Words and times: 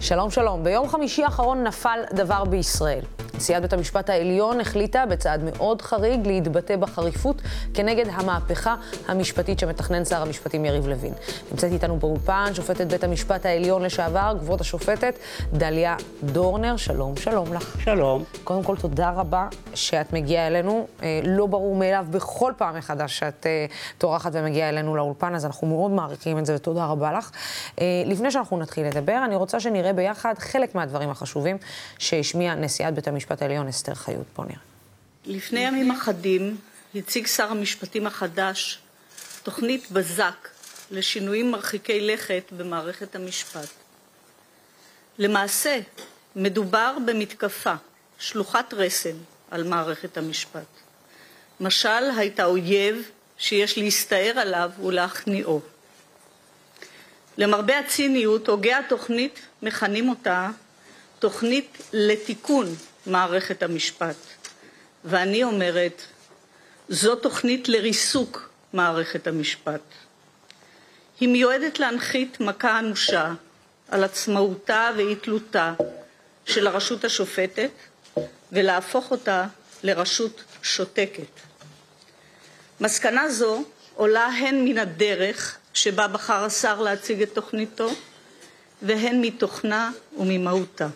שלום 0.00 0.30
שלום. 0.30 0.64
ביום 0.64 0.88
חמישי 0.88 1.24
האחרון 1.24 1.64
נפל 1.64 1.98
דבר 2.12 2.44
בישראל. 2.44 3.17
נשיאת 3.38 3.62
בית 3.62 3.72
המשפט 3.72 4.10
העליון 4.10 4.60
החליטה 4.60 5.06
בצעד 5.06 5.40
מאוד 5.44 5.82
חריג 5.82 6.26
להתבטא 6.26 6.76
בחריפות 6.76 7.42
כנגד 7.74 8.04
המהפכה 8.12 8.74
המשפטית 9.08 9.58
שמתכנן 9.58 10.04
שר 10.04 10.22
המשפטים 10.22 10.64
יריב 10.64 10.88
לוין. 10.88 11.12
נמצאת 11.50 11.72
איתנו 11.72 11.96
באולפן 11.96 12.50
שופטת 12.54 12.86
בית 12.86 13.04
המשפט 13.04 13.46
העליון 13.46 13.82
לשעבר, 13.82 14.36
כבוד 14.40 14.60
השופטת 14.60 15.18
דליה 15.52 15.96
דורנר. 16.22 16.76
שלום, 16.76 17.16
שלום 17.16 17.54
לך. 17.54 17.76
שלום. 17.80 18.24
קודם 18.44 18.62
כל, 18.62 18.76
תודה 18.76 19.10
רבה 19.10 19.48
שאת 19.74 20.12
מגיעה 20.12 20.46
אלינו. 20.46 20.86
אה, 21.02 21.20
לא 21.24 21.46
ברור 21.46 21.76
מאליו 21.76 22.06
בכל 22.10 22.52
פעם 22.56 22.76
מחדש 22.76 23.18
שאת 23.18 23.46
אה, 23.46 23.66
טורחת 23.98 24.30
ומגיעה 24.34 24.68
אלינו 24.68 24.96
לאולפן, 24.96 25.34
אז 25.34 25.46
אנחנו 25.46 25.66
מאוד 25.66 25.90
מעריכים 25.90 26.38
את 26.38 26.46
זה 26.46 26.54
ותודה 26.54 26.86
רבה 26.86 27.12
לך. 27.12 27.30
אה, 27.80 27.84
לפני 28.06 28.30
שאנחנו 28.30 28.58
נתחיל 28.58 28.86
לדבר, 28.86 29.22
אני 29.24 29.36
רוצה 29.36 29.60
שנראה 29.60 29.92
ביחד 29.92 30.34
חלק 30.38 30.74
מהדברים 30.74 31.10
החשובים 31.10 31.56
שהשמיעה 31.98 32.54
נשיאת 32.54 32.94
בית 32.94 33.08
המשפט. 33.08 33.27
המשפט 33.30 33.42
העליון 33.42 33.68
אסתר 33.68 33.94
חיות. 33.94 34.26
בוא 34.36 34.44
נראה. 34.44 34.58
לפני 35.26 35.60
ימים 35.60 35.90
אחדים 35.90 36.56
הציג 36.94 37.26
שר 37.26 37.50
המשפטים 37.50 38.06
החדש 38.06 38.78
תוכנית 39.42 39.90
בזק 39.90 40.48
לשינויים 40.90 41.50
מרחיקי 41.50 42.00
לכת 42.00 42.42
במערכת 42.56 43.14
המשפט. 43.14 43.68
למעשה, 45.18 45.78
מדובר 46.36 46.96
במתקפה, 47.06 47.74
שלוחת 48.18 48.74
רסן, 48.74 49.16
על 49.50 49.64
מערכת 49.64 50.16
המשפט. 50.16 50.68
משל 51.60 52.10
הייתה 52.16 52.44
אויב 52.44 53.10
שיש 53.38 53.78
להסתער 53.78 54.38
עליו 54.38 54.70
ולהכניעו. 54.84 55.60
למרבה 57.38 57.78
הציניות, 57.78 58.48
הוגי 58.48 58.72
התוכנית 58.72 59.40
מכנים 59.62 60.08
אותה 60.08 60.50
תוכנית 61.18 61.78
לתיקון 61.92 62.74
מערכת 63.06 63.62
המשפט. 63.62 64.16
ואני 65.04 65.44
אומרת, 65.44 66.02
זו 66.88 67.16
תוכנית 67.16 67.68
לריסוק 67.68 68.50
מערכת 68.72 69.26
המשפט. 69.26 69.80
היא 71.20 71.28
מיועדת 71.28 71.78
להנחית 71.78 72.40
מכה 72.40 72.78
אנושה 72.78 73.34
על 73.88 74.04
עצמאותה 74.04 74.90
ואי 74.96 75.16
תלותה 75.16 75.74
של 76.44 76.66
הרשות 76.66 77.04
השופטת 77.04 77.70
ולהפוך 78.52 79.10
אותה 79.10 79.46
לרשות 79.82 80.44
שותקת. 80.62 81.40
מסקנה 82.80 83.28
זו 83.28 83.64
עולה 83.94 84.26
הן 84.26 84.64
מן 84.64 84.78
הדרך 84.78 85.58
שבה 85.74 86.08
בחר 86.08 86.44
השר 86.44 86.80
להציג 86.80 87.22
את 87.22 87.34
תוכניתו 87.34 87.90
והן 88.82 89.20
מתוכנה 89.20 89.90
וממהותה. 90.18 90.88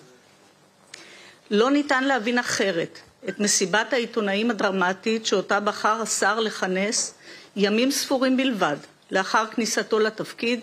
לא 1.52 1.70
ניתן 1.70 2.04
להבין 2.04 2.38
אחרת 2.38 2.98
את 3.28 3.40
מסיבת 3.40 3.92
העיתונאים 3.92 4.50
הדרמטית 4.50 5.26
שאותה 5.26 5.60
בחר 5.60 6.02
השר 6.02 6.40
לכנס 6.40 7.14
ימים 7.56 7.90
ספורים 7.90 8.36
בלבד 8.36 8.76
לאחר 9.10 9.46
כניסתו 9.46 9.98
לתפקיד, 9.98 10.60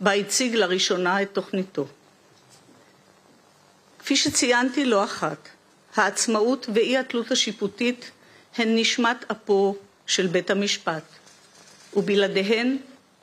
בה 0.00 0.12
הציג 0.12 0.54
לראשונה 0.54 1.22
את 1.22 1.28
תוכניתו. 1.32 1.86
כפי 3.98 4.16
שציינתי 4.16 4.84
לא 4.84 5.04
אחת, 5.04 5.48
העצמאות 5.96 6.66
ואי 6.74 6.98
התלות 6.98 7.30
השיפוטית 7.30 8.10
הן 8.56 8.78
נשמת 8.78 9.24
אפו 9.30 9.76
של 10.06 10.26
בית 10.26 10.50
המשפט, 10.50 11.04
ובלעדיהן 11.96 12.76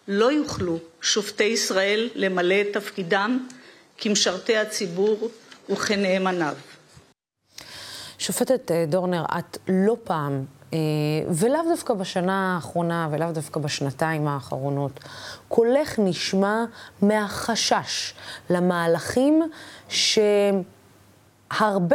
לא 0.07 0.31
יוכלו 0.31 0.79
שופטי 1.01 1.43
ישראל 1.43 2.09
למלא 2.15 2.55
את 2.61 2.67
תפקידם 2.73 3.47
כמשרתי 3.97 4.57
הציבור 4.57 5.29
וכנאמניו. 5.69 6.55
שופטת 8.25 8.71
אה, 8.71 8.85
דורנר, 8.87 9.25
את 9.39 9.57
לא 9.67 9.97
פעם, 10.03 10.45
אה, 10.73 10.79
ולאו 11.29 11.59
דווקא 11.69 11.93
בשנה 11.93 12.55
האחרונה 12.55 13.07
ולאו 13.11 13.31
דווקא 13.31 13.59
בשנתיים 13.59 14.27
האחרונות, 14.27 14.99
קולך 15.47 15.99
נשמע 15.99 16.63
מהחשש 17.01 18.13
למהלכים 18.49 19.41
שהרבה 19.89 20.63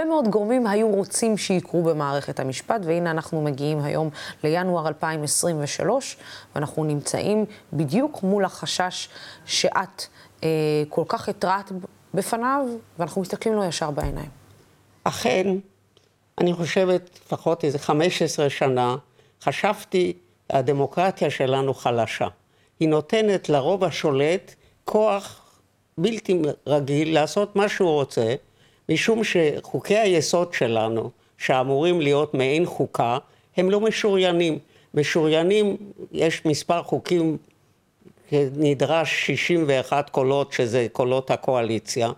מאוד 0.05 0.29
גורמים 0.29 0.67
היו 0.67 0.89
רוצים 0.89 1.39
שיקרו 1.39 1.83
במערכת 1.83 2.41
המשפט, 2.41 2.81
והנה 2.85 3.11
אנחנו 3.11 3.43
מגיעים 3.43 3.85
היום 3.85 4.11
לינואר 4.45 4.89
2023, 4.89 6.17
ואנחנו 6.55 6.85
נמצאים 6.85 7.45
בדיוק 7.73 8.23
מול 8.23 8.45
החשש 8.45 9.09
שאת 9.45 10.05
אה, 10.45 10.49
כל 10.89 11.05
כך 11.09 11.29
התרעת 11.29 11.73
בפניו, 12.15 12.67
ואנחנו 12.99 13.21
מסתכלים 13.21 13.55
לו 13.55 13.65
ישר 13.65 13.91
בעיניים. 13.91 14.31
אכן, 15.05 15.47
אני 16.41 16.53
חושבת, 16.53 17.21
לפחות 17.27 17.65
איזה 17.65 17.79
15 17.79 18.51
שנה, 18.51 18.97
חשבתי, 19.43 20.13
הדמוקרטיה 20.51 21.31
שלנו 21.31 21.75
חלשה. 21.75 22.29
היא 22.81 22.89
נותנת 22.89 23.49
לרוב 23.49 23.85
השולט 23.85 24.55
כוח 24.85 25.41
בלתי 25.99 26.43
רגיל 26.67 27.15
לעשות 27.15 27.57
מה 27.57 27.69
שהוא 27.69 27.91
רוצה, 27.91 28.35
משום 28.89 29.23
שחוקי 29.25 29.97
היסוד 29.97 30.53
שלנו, 30.53 31.11
שאמורים 31.39 32.01
להיות 32.01 32.35
מעין 32.35 32.67
חוקה, 32.67 33.19
הם 33.57 33.71
לא 33.71 33.81
משוריינים. 33.81 34.59
משוריינים, 34.95 35.77
יש 36.13 36.45
מספר 36.45 36.83
חוקים, 36.83 37.37
נדרש 38.33 39.27
61 39.27 40.11
קולות, 40.11 40.53
שזה 40.53 40.87
קולות 40.93 41.31
הקואליציה. 41.31 42.11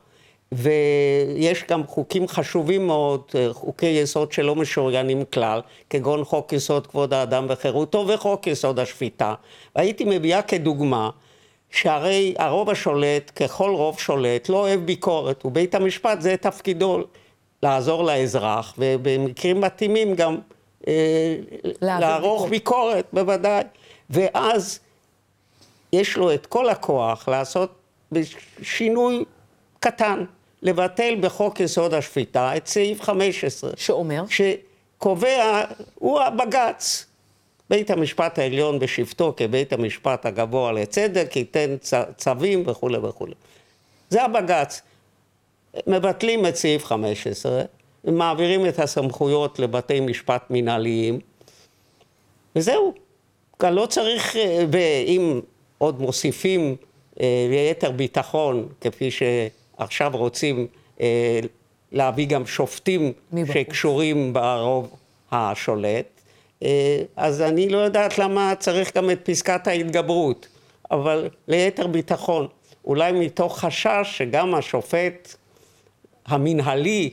ויש 0.53 1.65
גם 1.71 1.87
חוקים 1.87 2.29
חשובים 2.29 2.87
מאוד, 2.87 3.21
חוקי 3.53 3.87
יסוד 3.87 4.33
שלא 4.33 4.55
משוריינים 4.55 5.25
כלל, 5.33 5.61
כגון 5.91 6.25
חוק 6.25 6.53
יסוד 6.53 6.87
כבוד 6.87 7.15
האדם 7.15 7.47
וחירותו 7.49 8.07
וחוק 8.09 8.47
יסוד 8.47 8.79
השפיטה. 8.79 9.35
והייתי 9.77 10.05
מביאה 10.05 10.43
כדוגמה 10.43 11.11
שהרי 11.71 12.35
הרוב 12.39 12.71
השולט, 12.71 13.31
ככל 13.37 13.71
רוב 13.71 13.99
שולט, 13.99 14.49
לא 14.49 14.57
אוהב 14.57 14.81
ביקורת, 14.81 15.45
ובית 15.45 15.75
המשפט 15.75 16.21
זה 16.21 16.37
תפקידו 16.37 17.01
לעזור 17.63 18.05
לאזרח, 18.05 18.75
ובמקרים 18.79 19.61
מתאימים 19.61 20.15
גם 20.15 20.39
אה, 20.89 21.37
לערוך 21.83 22.49
ביקורת. 22.49 22.51
ביקורת, 22.51 23.07
בוודאי. 23.13 23.63
ואז 24.11 24.81
יש 25.93 26.17
לו 26.17 26.35
את 26.35 26.47
כל 26.47 26.69
הכוח 26.69 27.29
לעשות 27.29 27.71
שינוי 28.63 29.25
קטן. 29.81 30.25
לבטל 30.63 31.17
בחוק 31.21 31.61
יסוד 31.61 31.95
השפיטה 31.95 32.57
את 32.57 32.67
סעיף 32.67 33.03
15. 33.03 33.71
שאומר? 33.77 34.25
שקובע, 34.29 35.65
הוא 35.95 36.21
הבג"ץ. 36.21 37.07
בית 37.71 37.91
המשפט 37.91 38.39
העליון 38.39 38.79
בשבתו 38.79 39.35
כבית 39.37 39.73
המשפט 39.73 40.27
הגבוה 40.27 40.73
לצדק 40.73 41.37
ייתן 41.37 41.77
צווים 42.17 42.63
וכולי 42.67 42.99
וכולי. 42.99 43.35
זה 44.11 44.23
הבג"ץ. 44.23 44.83
מבטלים 45.87 46.47
את 46.47 46.57
סעיף 46.57 46.85
15, 46.85 47.63
ומעבירים 48.05 48.67
את 48.67 48.79
הסמכויות 48.79 49.59
לבתי 49.59 50.01
משפט 50.01 50.43
מנהליים, 50.51 51.21
וזהו. 52.57 52.95
כאן 53.59 53.73
לא 53.73 53.87
צריך, 53.87 54.37
ואם 54.73 55.41
עוד 55.79 56.01
מוסיפים 56.01 56.77
אה, 57.21 57.47
ליתר 57.51 57.91
ביטחון, 57.91 58.69
כפי 58.81 59.11
ש... 59.11 59.23
עכשיו 59.83 60.11
רוצים 60.15 60.67
אה, 61.01 61.41
להביא 61.93 62.27
גם 62.27 62.47
שופטים 62.47 63.13
שקשורים 63.53 64.33
ברוב 64.33 64.97
השולט, 65.33 66.07
אה, 66.63 67.03
אז 67.17 67.43
אני 67.43 67.69
לא 67.69 67.79
יודעת 67.79 68.19
למה 68.19 68.55
צריך 68.59 68.97
גם 68.97 69.11
את 69.11 69.21
פסקת 69.23 69.67
ההתגברות, 69.67 70.49
אבל 70.91 71.29
ליתר 71.49 71.87
ביטחון, 71.87 72.47
אולי 72.85 73.13
מתוך 73.13 73.59
חשש 73.59 74.05
שגם 74.05 74.55
השופט 74.55 75.35
המנהלי, 76.27 77.11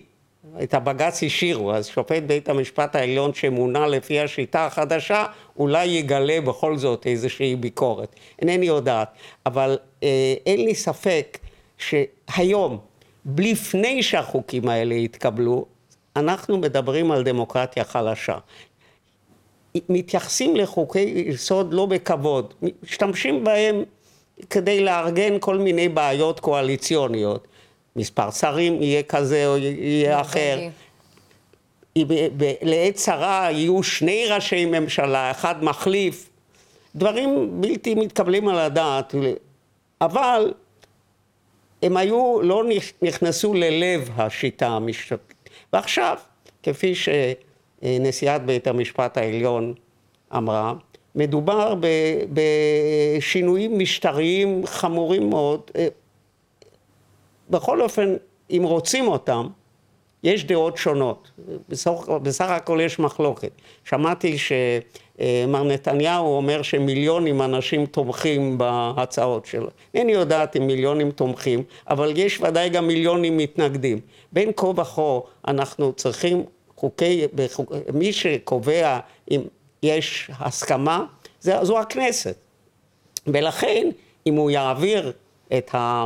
את 0.63 0.73
הבג"ץ 0.73 1.23
השאירו, 1.23 1.73
אז 1.73 1.87
שופט 1.87 2.23
בית 2.23 2.49
המשפט 2.49 2.95
העליון 2.95 3.33
שמונה 3.33 3.87
לפי 3.87 4.19
השיטה 4.19 4.65
החדשה, 4.65 5.25
אולי 5.57 5.85
יגלה 5.85 6.41
בכל 6.41 6.77
זאת 6.77 7.07
איזושהי 7.07 7.55
ביקורת. 7.55 8.15
אינני 8.41 8.65
יודעת, 8.65 9.07
אבל 9.45 9.77
אה, 10.03 10.33
אין 10.45 10.65
לי 10.65 10.75
ספק 10.75 11.37
שהיום, 11.79 12.77
לפני 13.37 14.03
שהחוקים 14.03 14.69
האלה 14.69 14.93
יתקבלו, 14.95 15.65
אנחנו 16.15 16.57
מדברים 16.57 17.11
על 17.11 17.23
דמוקרטיה 17.23 17.83
חלשה. 17.83 18.37
מתייחסים 19.89 20.55
לחוקי 20.55 21.23
יסוד 21.27 21.73
לא 21.73 21.85
בכבוד, 21.85 22.53
משתמשים 22.83 23.43
בהם 23.43 23.83
כדי 24.49 24.79
לארגן 24.79 25.39
כל 25.39 25.57
מיני 25.57 25.89
בעיות 25.89 26.39
קואליציוניות. 26.39 27.47
מספר 27.95 28.31
שרים 28.31 28.81
יהיה 28.81 29.03
כזה 29.03 29.47
או 29.47 29.57
יהיה 29.57 30.21
אחר. 30.21 30.59
לעת 32.61 32.95
צרה 32.95 33.47
יהיו 33.51 33.83
שני 33.83 34.25
ראשי 34.29 34.65
ממשלה, 34.65 35.31
אחד 35.31 35.63
מחליף, 35.63 36.29
דברים 36.95 37.61
בלתי 37.61 37.95
מתקבלים 37.95 38.47
על 38.47 38.59
הדעת. 38.59 39.15
אבל 40.01 40.53
הם 41.81 41.97
היו, 41.97 42.41
לא 42.41 42.63
נכנסו 43.01 43.53
ללב 43.53 44.09
השיטה 44.15 44.67
המשפטית. 44.67 45.49
ועכשיו, 45.73 46.17
כפי 46.63 46.93
שנשיאת 46.95 48.45
בית 48.45 48.67
המשפט 48.67 49.17
העליון 49.17 49.73
אמרה, 50.37 50.73
מדובר 51.15 51.75
בשינויים 53.17 53.79
משטריים 53.79 54.65
חמורים 54.65 55.29
מאוד. 55.29 55.71
בכל 57.49 57.81
אופן, 57.81 58.15
אם 58.51 58.61
רוצים 58.65 59.07
אותם, 59.07 59.47
יש 60.23 60.45
דעות 60.45 60.77
שונות. 60.77 61.31
בסך, 61.69 61.91
בסך 62.23 62.49
הכל 62.49 62.79
יש 62.81 62.99
מחלוקת. 62.99 63.51
שמעתי 63.83 64.37
שמר 64.37 65.63
נתניהו 65.63 66.27
אומר 66.27 66.61
שמיליונים 66.61 67.41
אנשים 67.41 67.85
תומכים 67.85 68.57
בהצעות 68.57 69.45
שלו. 69.45 69.69
אינני 69.93 70.11
יודעת 70.11 70.57
אם 70.57 70.67
מיליונים 70.67 71.11
תומכים, 71.11 71.63
אבל 71.89 72.13
יש 72.15 72.41
ודאי 72.41 72.69
גם 72.69 72.87
מיליונים 72.87 73.37
מתנגדים. 73.37 73.99
בין 74.31 74.51
כה 74.55 74.67
וכה 74.67 75.19
אנחנו 75.47 75.93
צריכים 75.93 76.43
חוקי, 76.75 77.27
בחוק, 77.35 77.71
מי 77.93 78.13
שקובע 78.13 78.99
אם 79.31 79.41
יש 79.83 80.31
הסכמה, 80.39 81.05
זה, 81.41 81.55
זו 81.61 81.79
הכנסת. 81.79 82.35
ולכן, 83.27 83.89
אם 84.27 84.35
הוא 84.35 84.51
יעביר 84.51 85.11
את 85.57 85.75
ה... 85.75 86.05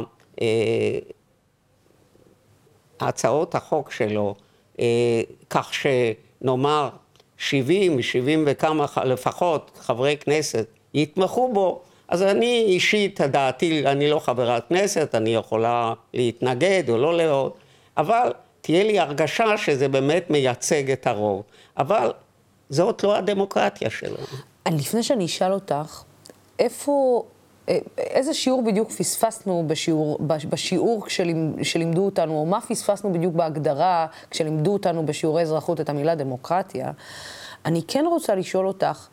הצעות 3.08 3.56
החוק 3.56 3.92
שלו, 3.92 4.36
אה, 4.80 5.22
כך 5.50 5.72
שנאמר 5.74 6.90
70, 7.38 8.02
70 8.02 8.44
וכמה 8.48 8.86
לפחות 9.06 9.72
חברי 9.82 10.18
כנסת 10.18 10.66
יתמכו 10.94 11.54
בו, 11.54 11.82
אז 12.08 12.22
אני 12.22 12.66
אישית, 12.68 13.22
דעתי, 13.22 13.88
אני 13.88 14.10
לא 14.10 14.20
חברת 14.20 14.68
כנסת, 14.70 15.16
אני 15.16 15.36
יכולה 15.36 15.94
להתנגד 16.14 16.84
או 16.90 16.98
לא 16.98 17.18
לראות, 17.18 17.58
אבל 17.98 18.34
תהיה 18.62 18.84
לי 18.84 19.00
הרגשה 19.00 19.58
שזה 19.58 19.88
באמת 19.88 20.30
מייצג 20.30 20.92
את 20.92 21.08
הרוב. 21.08 21.44
אבל 21.78 22.12
זאת 22.70 23.04
לא 23.04 23.16
הדמוקרטיה 23.16 23.90
שלנו. 23.90 24.26
לפני 24.72 25.04
שאני 25.04 25.26
אשאל 25.26 25.54
אותך, 25.54 26.04
איפה 26.60 27.24
איזה 27.98 28.34
שיעור 28.34 28.64
בדיוק 28.64 28.92
פספסנו 28.92 29.64
בשיעור, 29.68 30.20
בשיעור 30.50 31.06
כשלימדו 31.62 32.06
אותנו, 32.06 32.34
או 32.34 32.46
מה 32.46 32.62
פספסנו 32.62 33.14
בדיוק 33.14 33.36
בהגדרה 33.36 34.08
כשלימדו 34.30 34.74
אותנו 34.74 35.06
בשיעורי 35.06 35.42
אזרחות 35.42 35.82
את 35.82 35.90
המילה 35.90 36.16
דמוקרטיה? 36.16 36.92
אני 37.66 37.82
כן 37.88 38.06
רוצה 38.08 38.36
לשאול 38.36 38.68
אותך, 38.68 39.08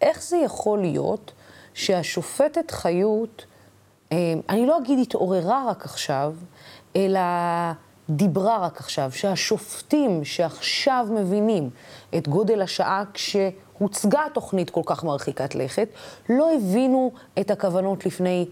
איך 0.00 0.22
זה 0.22 0.36
יכול 0.36 0.80
להיות 0.80 1.32
שהשופטת 1.74 2.70
חיות, 2.70 3.44
אה, 4.12 4.34
אני 4.48 4.66
לא 4.66 4.78
אגיד 4.78 4.98
התעוררה 4.98 5.64
רק 5.68 5.84
עכשיו, 5.84 6.34
אלא 6.96 7.20
דיברה 8.10 8.58
רק 8.58 8.80
עכשיו, 8.80 9.12
שהשופטים 9.12 10.24
שעכשיו 10.24 11.06
מבינים 11.10 11.70
את 12.16 12.28
גודל 12.28 12.62
השעה 12.62 13.04
כש... 13.14 13.36
הוצגה 13.82 14.22
תוכנית 14.34 14.70
כל 14.70 14.82
כך 14.86 15.04
מרחיקת 15.04 15.54
לכת, 15.54 15.88
לא 16.28 16.54
הבינו 16.54 17.12
את 17.40 17.50
הכוונות 17.50 18.06
לפני 18.06 18.46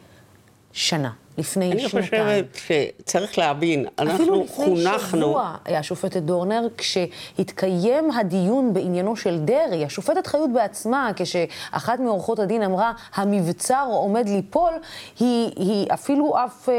שנה. 0.73 1.11
לפני 1.39 1.73
אני 1.73 1.89
שנתיים. 1.89 2.23
אני 2.23 2.43
חושבת 2.53 2.91
שצריך 3.03 3.39
להבין, 3.39 3.87
אנחנו 3.99 4.47
חונכנו... 4.47 4.47
אפילו 4.47 4.75
לפני 4.97 5.21
שבוע, 5.21 5.57
השופטת 5.67 6.23
דורנר, 6.23 6.67
כשהתקיים 6.77 8.11
הדיון 8.11 8.73
בעניינו 8.73 9.17
של 9.17 9.39
דרעי, 9.39 9.85
השופטת 9.85 10.27
חיות 10.27 10.53
בעצמה, 10.53 11.11
כשאחת 11.17 12.01
מעורכות 12.01 12.39
הדין 12.39 12.63
אמרה, 12.63 12.93
המבצר 13.15 13.87
עומד 13.91 14.29
ליפול, 14.29 14.73
היא, 15.21 15.53
היא 15.57 15.87
אפילו 15.95 16.35
אף, 16.45 16.69
אה, 16.69 16.75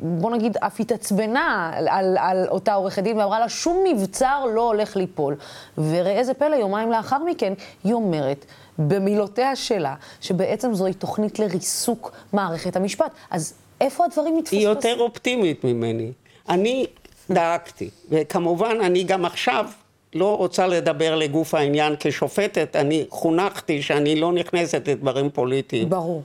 בוא 0.00 0.30
נגיד, 0.30 0.56
אף 0.56 0.80
התעצבנה 0.80 1.70
על, 1.74 1.88
על, 1.88 2.16
על 2.20 2.46
אותה 2.48 2.74
עורכת 2.74 3.02
דין, 3.02 3.18
ואמרה 3.18 3.40
לה, 3.40 3.48
שום 3.48 3.84
מבצר 3.88 4.44
לא 4.54 4.66
הולך 4.66 4.96
ליפול. 4.96 5.36
וראה 5.78 6.24
זה 6.24 6.34
פלא, 6.34 6.54
יומיים 6.56 6.90
לאחר 6.90 7.18
מכן, 7.18 7.52
היא 7.84 7.92
אומרת, 7.92 8.46
במילותיה 8.78 9.56
שלה, 9.56 9.94
שבעצם 10.20 10.74
זוהי 10.74 10.94
תוכנית 10.94 11.38
לריסוק 11.38 12.12
מערכת 12.32 12.76
המשפט. 12.76 13.10
אז 13.30 13.54
איפה 13.80 14.04
הדברים 14.04 14.36
מתפספסים? 14.36 14.58
היא 14.58 14.68
יותר 14.68 14.96
אופטימית 15.00 15.64
ממני. 15.64 16.12
אני 16.48 16.86
דאגתי, 17.30 17.90
וכמובן 18.10 18.76
אני 18.80 19.04
גם 19.04 19.24
עכשיו 19.24 19.66
לא 20.14 20.36
רוצה 20.36 20.66
לדבר 20.66 21.14
לגוף 21.14 21.54
העניין 21.54 21.94
כשופטת, 22.00 22.76
אני 22.76 23.06
חונכתי 23.10 23.82
שאני 23.82 24.16
לא 24.20 24.32
נכנסת 24.32 24.88
לדברים 24.88 25.30
פוליטיים. 25.30 25.90
ברור. 25.90 26.22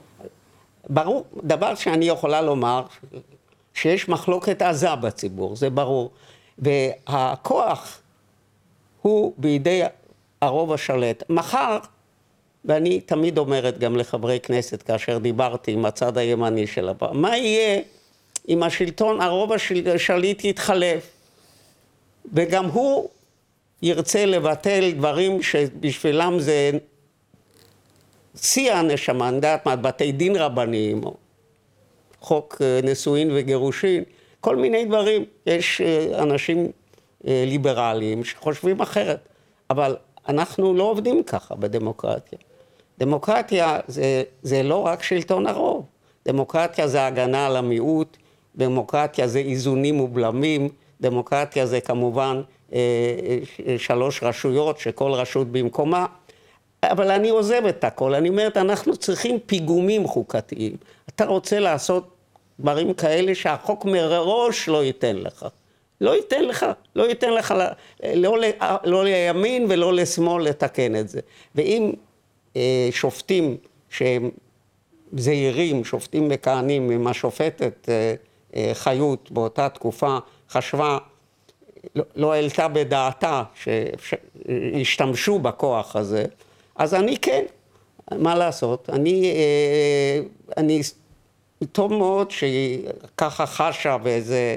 ברור, 0.88 1.24
דבר 1.44 1.74
שאני 1.74 2.04
יכולה 2.04 2.42
לומר, 2.42 2.82
שיש 3.74 4.08
מחלוקת 4.08 4.62
עזה 4.62 4.94
בציבור, 4.94 5.56
זה 5.56 5.70
ברור. 5.70 6.10
והכוח 6.58 8.00
הוא 9.02 9.32
בידי 9.38 9.82
הרוב 10.40 10.72
השולט. 10.72 11.22
מחר 11.28 11.78
ואני 12.64 13.00
תמיד 13.00 13.38
אומרת 13.38 13.78
גם 13.78 13.96
לחברי 13.96 14.40
כנסת, 14.40 14.82
כאשר 14.82 15.18
דיברתי 15.18 15.72
עם 15.72 15.84
הצד 15.84 16.18
הימני 16.18 16.66
של 16.66 16.88
הפעם, 16.88 17.22
מה 17.22 17.36
יהיה 17.36 17.80
אם 18.48 18.62
השלטון, 18.62 19.20
הרוב 19.20 19.52
השליט 19.94 20.44
יתחלף, 20.44 21.10
וגם 22.32 22.64
הוא 22.64 23.08
ירצה 23.82 24.26
לבטל 24.26 24.90
דברים 24.90 25.42
שבשבילם 25.42 26.36
זה 26.40 26.70
שיא 28.36 28.72
הנשמה, 28.72 29.28
אני 29.28 29.36
יודעת 29.36 29.66
מה, 29.66 29.76
בתי 29.76 30.12
דין 30.12 30.36
רבניים, 30.36 31.00
חוק 32.20 32.56
אה, 32.60 32.80
נישואין 32.82 33.30
וגירושין, 33.34 34.04
כל 34.40 34.56
מיני 34.56 34.84
דברים. 34.84 35.24
יש 35.46 35.80
אה, 35.80 36.22
אנשים 36.22 36.70
אה, 37.26 37.44
ליברליים 37.46 38.24
שחושבים 38.24 38.80
אחרת, 38.80 39.28
אבל 39.70 39.96
אנחנו 40.28 40.74
לא 40.74 40.82
עובדים 40.82 41.22
ככה 41.22 41.54
בדמוקרטיה. 41.54 42.38
דמוקרטיה 43.02 43.78
זה, 43.88 44.22
זה 44.42 44.62
לא 44.62 44.86
רק 44.86 45.02
שלטון 45.02 45.46
הרוב, 45.46 45.86
דמוקרטיה 46.26 46.88
זה 46.88 47.06
הגנה 47.06 47.46
על 47.46 47.56
המיעוט, 47.56 48.16
דמוקרטיה 48.56 49.28
זה 49.28 49.38
איזונים 49.38 50.00
ובלמים, 50.00 50.68
דמוקרטיה 51.00 51.66
זה 51.66 51.80
כמובן 51.80 52.42
אה, 52.72 52.78
אה, 53.66 53.78
שלוש 53.78 54.22
רשויות 54.22 54.78
שכל 54.78 55.12
רשות 55.12 55.52
במקומה, 55.52 56.06
אבל 56.82 57.10
אני 57.10 57.28
עוזב 57.28 57.66
את 57.66 57.84
הכל, 57.84 58.14
אני 58.14 58.28
אומרת, 58.28 58.56
אנחנו 58.56 58.96
צריכים 58.96 59.38
פיגומים 59.46 60.06
חוקתיים. 60.06 60.76
אתה 61.08 61.24
רוצה 61.24 61.58
לעשות 61.58 62.10
דברים 62.60 62.94
כאלה 62.94 63.34
שהחוק 63.34 63.84
מראש 63.84 64.68
לא 64.68 64.84
ייתן 64.84 65.16
לך. 65.16 65.46
לא 66.00 66.16
ייתן 66.16 66.44
לך, 66.44 66.66
לא 66.96 67.08
ייתן 67.08 67.30
לך, 67.30 67.54
לא, 68.14 68.38
לא, 68.38 68.48
לא 68.84 69.04
לימין 69.04 69.66
ולא 69.68 69.92
לשמאל 69.92 70.44
לתקן 70.44 70.96
את 70.96 71.08
זה. 71.08 71.20
ואם 71.54 71.92
שופטים 72.90 73.56
שהם 73.90 74.30
זהירים, 75.12 75.84
שופטים 75.84 76.28
מכהנים, 76.28 76.90
אם 76.90 77.06
השופטת 77.06 77.88
אה, 77.88 78.14
אה, 78.56 78.70
חיות 78.74 79.30
באותה 79.30 79.68
תקופה 79.68 80.18
חשבה, 80.50 80.98
לא, 81.94 82.04
לא 82.16 82.32
העלתה 82.32 82.68
בדעתה 82.68 83.42
שישתמשו 83.54 85.38
בכוח 85.38 85.96
הזה, 85.96 86.24
אז 86.76 86.94
אני 86.94 87.16
כן, 87.16 87.44
מה 88.18 88.34
לעשות, 88.34 88.90
אני, 88.90 89.32
אני 90.56 90.80
טוב 91.72 91.92
מאוד 91.92 92.30
שהיא 92.30 92.88
ככה 93.16 93.46
חשה 93.46 93.96
ואיזה 94.02 94.56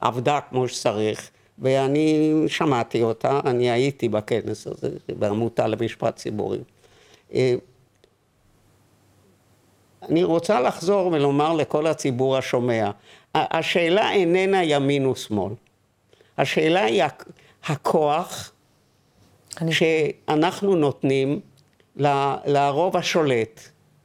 עבדה 0.00 0.40
כמו 0.50 0.68
שצריך, 0.68 1.30
ואני 1.58 2.32
שמעתי 2.46 3.02
אותה, 3.02 3.40
אני 3.44 3.70
הייתי 3.70 4.08
בכנס 4.08 4.66
הזה, 4.66 4.88
בעמותה 5.18 5.66
למשפט 5.66 6.16
ציבורי. 6.16 6.58
אה, 7.34 7.54
אני 10.08 10.24
רוצה 10.24 10.60
לחזור 10.60 11.06
ולומר 11.06 11.52
לכל 11.52 11.86
הציבור 11.86 12.36
השומע, 12.36 12.90
השאלה 13.34 14.12
איננה 14.12 14.64
ימין 14.64 15.06
ושמאל. 15.06 15.52
השאלה 16.38 16.84
היא 16.84 17.02
הכוח 17.64 18.52
אני... 19.60 19.72
שאנחנו 19.72 20.76
נותנים 20.76 21.40
לרוב 22.46 22.96
השולט, 22.96 23.60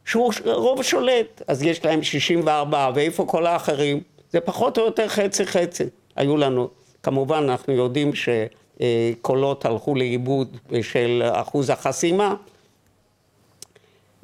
שהוא 0.06 0.34
רוב 0.46 0.84
שולט, 0.84 1.42
אז 1.48 1.64
יש 1.64 1.86
להם 1.86 2.04
64, 2.04 2.92
ואיפה 2.96 3.26
כל 3.26 3.46
האחרים? 3.46 4.02
זה 4.30 4.40
פחות 4.40 4.78
או 4.78 4.86
יותר 4.86 5.08
חצי 5.08 5.46
חצי. 5.46 5.84
היו 6.16 6.38
לנו, 6.38 6.70
כמובן 7.04 7.44
אנחנו 7.44 7.74
יודעים 7.74 8.12
שקולות 8.16 9.66
הלכו 9.66 9.96
לאיבוד 9.96 10.58
של 10.82 11.24
אחוז 11.34 11.70
החסימה, 11.70 12.36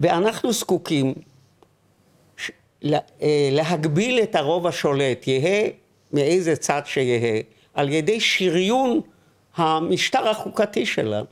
ואנחנו 0.02 0.54
זקוקים 0.54 1.14
אה, 2.86 3.00
להגביל 3.52 4.20
את 4.24 4.36
הרוב 4.36 4.68
השולט, 4.68 5.28
יהא 5.28 5.70
מאיזה 6.14 6.56
צד 6.56 6.82
שיהא, 6.86 7.42
על 7.74 7.90
ידי 7.90 8.20
שריון 8.20 9.02
המשטר 9.56 10.30
החוקתי 10.30 10.86
שלנו. 10.86 11.26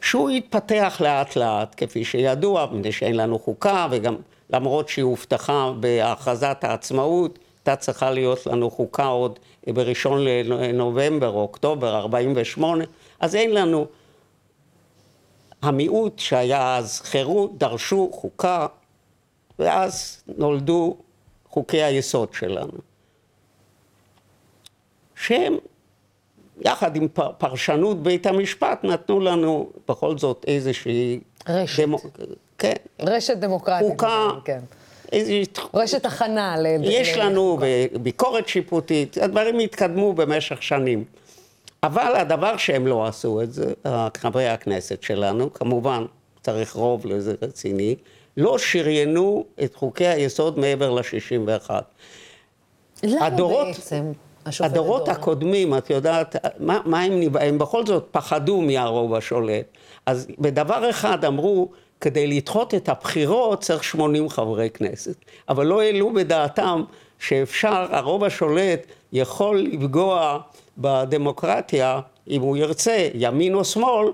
שהוא 0.00 0.30
יתפתח 0.30 1.00
לאט 1.04 1.36
לאט, 1.36 1.74
כפי 1.76 2.04
שידוע, 2.04 2.66
מפני 2.72 2.92
שאין 2.92 3.16
לנו 3.16 3.38
חוקה, 3.38 3.86
וגם 3.90 4.16
למרות 4.50 4.88
שהיא 4.88 5.04
הובטחה 5.04 5.72
בהכרזת 5.80 6.58
העצמאות, 6.62 7.38
הייתה 7.58 7.76
צריכה 7.76 8.10
להיות 8.10 8.46
לנו 8.46 8.70
חוקה 8.70 9.06
עוד 9.06 9.38
בראשון 9.66 10.24
לנובמבר 10.24 11.28
או 11.28 11.40
אוקטובר 11.40 11.96
48, 11.96 12.84
אז 13.20 13.34
אין 13.34 13.54
לנו. 13.54 13.86
המיעוט 15.64 16.18
שהיה 16.18 16.76
אז 16.76 17.00
חירות, 17.00 17.58
דרשו 17.58 18.10
חוקה, 18.12 18.66
ואז 19.58 20.22
נולדו 20.38 20.96
חוקי 21.48 21.82
היסוד 21.82 22.28
שלנו. 22.32 22.72
שהם, 25.16 25.56
יחד 26.60 26.96
עם 26.96 27.08
פרשנות 27.38 28.02
בית 28.02 28.26
המשפט, 28.26 28.84
נתנו 28.84 29.20
לנו 29.20 29.70
בכל 29.88 30.18
זאת 30.18 30.44
איזושהי... 30.46 31.20
רשת. 31.48 31.82
דמו... 31.82 31.98
כן. 32.58 32.74
רשת 33.00 33.36
דמוקרטית. 33.36 33.88
חוקה. 33.88 34.28
כן. 34.44 34.60
איזושהי... 35.12 35.44
רשת 35.74 36.06
הכנה. 36.06 36.56
ל... 36.58 36.66
יש 36.82 37.16
לנו 37.16 37.58
ביקורת 38.02 38.48
שיפוטית, 38.48 39.18
הדברים 39.18 39.58
התקדמו 39.58 40.12
במשך 40.12 40.62
שנים. 40.62 41.04
אבל 41.86 42.16
הדבר 42.16 42.56
שהם 42.56 42.86
לא 42.86 43.06
עשו 43.06 43.42
את 43.42 43.52
זה, 43.52 43.72
חברי 44.16 44.48
הכנסת 44.48 45.02
שלנו, 45.02 45.52
כמובן 45.52 46.04
צריך 46.42 46.72
רוב 46.72 47.06
לזה 47.06 47.34
רציני, 47.42 47.94
לא 48.36 48.58
שריינו 48.58 49.44
את 49.64 49.74
חוקי 49.74 50.06
היסוד 50.06 50.58
מעבר 50.58 50.90
ל-61. 50.90 51.70
למה 53.02 53.26
הדורות, 53.26 53.66
בעצם? 53.66 54.12
הדורות 54.60 55.08
הקודמים, 55.08 55.78
את 55.78 55.90
יודעת, 55.90 56.36
מה, 56.58 56.80
מה 56.84 57.02
הם, 57.02 57.20
הם 57.40 57.58
בכל 57.58 57.86
זאת 57.86 58.08
פחדו 58.10 58.60
מהרוב 58.60 59.14
השולט. 59.14 59.66
אז 60.06 60.26
בדבר 60.38 60.90
אחד 60.90 61.24
אמרו, 61.24 61.68
כדי 62.00 62.26
לדחות 62.26 62.74
את 62.74 62.88
הבחירות 62.88 63.60
צריך 63.60 63.84
80 63.84 64.28
חברי 64.28 64.70
כנסת. 64.70 65.16
אבל 65.48 65.66
לא 65.66 65.80
העלו 65.80 66.14
בדעתם 66.14 66.82
שאפשר, 67.18 67.86
הרוב 67.90 68.24
השולט 68.24 68.86
יכול 69.12 69.58
לפגוע 69.58 70.38
בדמוקרטיה, 70.78 72.00
אם 72.30 72.40
הוא 72.40 72.56
ירצה, 72.56 73.08
ימין 73.14 73.54
או 73.54 73.64
שמאל, 73.64 74.08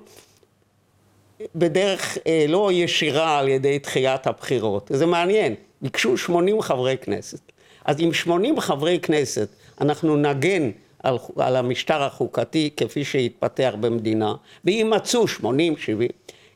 בדרך 1.54 2.18
אה, 2.26 2.44
לא 2.48 2.72
ישירה 2.72 3.38
על 3.38 3.48
ידי 3.48 3.78
דחיית 3.78 4.26
הבחירות. 4.26 4.90
זה 4.94 5.06
מעניין, 5.06 5.54
ביקשו 5.82 6.16
80 6.16 6.62
חברי 6.62 6.96
כנסת. 6.98 7.40
אז 7.84 7.96
עם 7.98 8.12
80 8.12 8.60
חברי 8.60 8.98
כנסת 8.98 9.48
אנחנו 9.80 10.16
נגן 10.16 10.70
על, 11.02 11.18
על 11.36 11.56
המשטר 11.56 12.02
החוקתי 12.02 12.70
כפי 12.76 13.04
שהתפתח 13.04 13.74
במדינה, 13.80 14.34
ויימצאו 14.64 15.28
80, 15.28 15.76
70, 15.76 16.08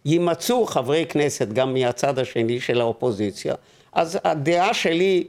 יימצאו 0.05 0.67
חברי 0.67 1.07
כנסת 1.09 1.49
גם 1.49 1.75
מהצד 1.75 2.19
השני 2.19 2.61
של 2.61 2.81
האופוזיציה. 2.81 3.55
אז 3.93 4.19
הדעה 4.25 4.75
שלי, 4.75 5.25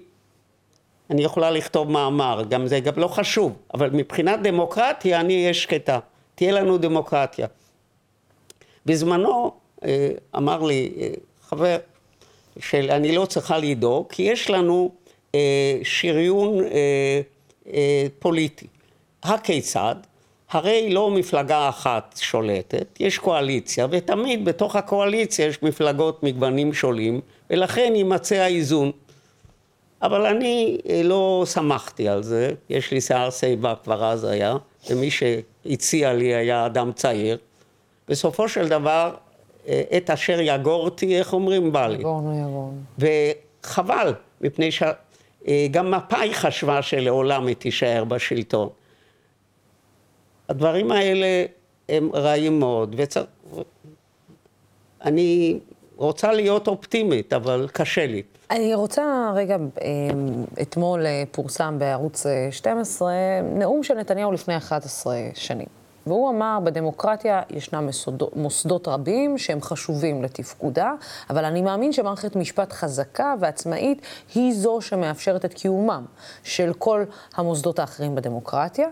אני 1.09 1.24
יכולה 1.24 1.51
לכתוב 1.51 1.91
מאמר, 1.91 2.43
גם 2.50 2.67
זה 2.67 2.79
גם 2.79 2.93
לא 2.97 3.07
חשוב, 3.07 3.55
אבל 3.74 3.89
מבחינת 3.89 4.41
דמוקרטיה 4.41 5.19
אני 5.19 5.35
אהיה 5.41 5.53
שקטה, 5.53 6.00
תהיה 6.35 6.51
לנו 6.51 6.77
דמוקרטיה. 6.77 7.47
בזמנו 8.85 9.51
אה, 9.85 10.09
אמר 10.38 10.63
לי 10.63 10.91
אה, 10.97 11.09
חבר 11.41 11.77
שאני 12.59 13.15
לא 13.15 13.25
צריכה 13.25 13.57
לדאוג, 13.57 14.05
כי 14.09 14.24
יש 14.24 14.50
לנו 14.50 14.91
אה, 15.35 15.79
שריון 15.83 16.57
פוליטי. 18.19 18.67
הכיצד? 19.24 19.95
הרי 20.50 20.89
לא 20.93 21.12
מפלגה 21.12 21.69
אחת 21.69 22.19
שולטת, 22.21 22.88
יש 23.00 23.17
קואליציה, 23.17 23.88
ותמיד 23.91 24.45
בתוך 24.45 24.75
הקואליציה 24.75 25.45
יש 25.45 25.63
מפלגות 25.63 26.24
מגוונים 26.24 26.74
שונים, 26.74 27.21
ולכן 27.50 27.93
יימצא 27.95 28.35
האיזון. 28.35 28.91
אבל 30.05 30.25
אני 30.25 30.77
לא 31.03 31.43
שמחתי 31.53 32.07
על 32.07 32.24
זה, 32.24 32.51
יש 32.69 32.91
לי 32.91 33.01
שיער 33.01 33.29
שיבה 33.29 33.74
כבר 33.83 34.05
אז 34.05 34.24
היה, 34.24 34.55
ומי 34.89 35.09
שהציע 35.12 36.13
לי 36.13 36.35
היה 36.35 36.65
אדם 36.65 36.91
צעיר. 36.91 37.38
בסופו 38.07 38.50
של 38.50 38.67
דבר, 38.67 39.15
את 39.67 40.09
אשר 40.09 40.39
יגורתי, 40.41 41.19
איך 41.19 41.33
אומרים? 41.33 41.71
בא 41.71 41.88
לי. 41.88 41.97
יגורנו 41.97 42.33
יגורנו. 42.39 42.81
וחבל, 43.63 44.13
מפני 44.41 44.69
שגם 44.71 45.91
מפא"י 45.91 46.33
חשבה 46.33 46.81
שלעולם 46.81 47.47
היא 47.47 47.55
תישאר 47.55 48.03
בשלטון. 48.03 48.69
הדברים 50.50 50.91
האלה 50.91 51.45
הם 51.89 52.09
רעים 52.13 52.59
מאוד, 52.59 52.95
וצריך... 52.97 53.25
אני 55.01 55.59
רוצה 55.95 56.33
להיות 56.33 56.67
אופטימית, 56.67 57.33
אבל 57.33 57.67
קשה 57.74 58.07
לי. 58.07 58.21
אני 58.55 58.75
רוצה 58.75 59.31
רגע, 59.35 59.55
אמ, 59.55 60.43
אתמול 60.62 61.05
אה, 61.05 61.24
פורסם 61.31 61.75
בערוץ 61.79 62.25
12 62.51 63.12
אה, 63.12 63.41
נאום 63.41 63.83
של 63.83 63.93
נתניהו 63.93 64.31
לפני 64.31 64.57
11 64.57 65.17
שנים. 65.33 65.67
והוא 66.07 66.29
אמר, 66.29 66.59
בדמוקרטיה 66.63 67.41
ישנם 67.50 67.89
מוסדות, 68.35 68.88
רבים 68.88 69.38
שהם 69.38 69.62
חשובים 69.62 70.24
לתפקודה, 70.24 70.93
אבל 71.29 71.45
אני 71.45 71.62
מאמין 71.62 71.93
שמערכת 71.93 72.35
משפט 72.35 72.74
חזקה 72.74 73.33
ועצמאית 73.39 74.01
היא 74.35 74.53
זו 74.53 74.81
שמאפשרת 74.81 75.45
את 75.45 75.53
קיומם 75.53 76.05
של 76.43 76.74
כל 76.74 77.03
המוסדות 77.35 77.79
האחרים 77.79 78.15
בדמוקרטיה. 78.15 78.88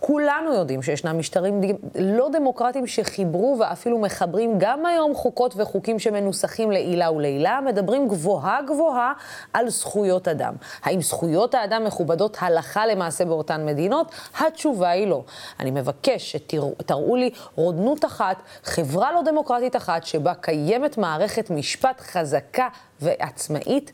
כולנו 0.00 0.54
יודעים 0.54 0.82
שישנם 0.82 1.18
משטרים 1.18 1.60
לא 1.94 2.28
דמוקרטיים 2.32 2.86
שחיברו 2.86 3.56
ואפילו 3.60 3.98
מחברים 3.98 4.54
גם 4.58 4.86
היום 4.86 5.14
חוקות 5.14 5.54
וחוקים 5.56 5.98
שמנוסחים 5.98 6.70
לעילה 6.70 7.10
ולעילה, 7.10 7.60
מדברים 7.64 8.08
גבוהה 8.08 8.62
גבוהה 8.66 9.12
על 9.52 9.68
זכויות 9.68 10.28
אדם. 10.28 10.54
האם 10.82 11.02
זכויות 11.02 11.54
האדם 11.54 11.84
מכובדות 11.84 12.36
הלכה 12.40 12.86
למעשה 12.86 13.24
באותן 13.24 13.66
מדינות? 13.66 14.12
התשובה 14.40 14.90
היא 14.90 15.06
לא. 15.06 15.22
אני 15.60 15.70
מבקש 15.70 16.32
שתראו 16.32 17.16
לי 17.16 17.30
רודנות 17.54 18.04
אחת, 18.04 18.42
חברה 18.64 19.12
לא 19.12 19.22
דמוקרטית 19.22 19.76
אחת, 19.76 20.04
שבה 20.04 20.34
קיימת 20.34 20.98
מערכת 20.98 21.50
משפט 21.50 22.00
חזקה 22.00 22.68
ועצמאית. 23.00 23.92